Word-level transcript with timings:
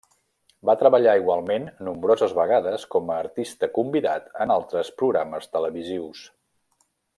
Va 0.69 0.73
treballar 0.83 1.11
igualment, 1.19 1.67
nombroses 1.89 2.33
vegades 2.39 2.87
com 2.95 3.11
a 3.11 3.19
artista 3.25 3.71
convidat 3.77 4.33
en 4.47 4.55
altres 4.57 4.91
programes 5.03 5.49
televisius. 5.59 6.27